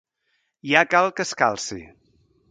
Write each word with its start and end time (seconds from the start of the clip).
Ja 0.69 0.81
cal 0.93 1.09
que 1.19 1.25
es 1.29 1.33
calci! 1.41 1.79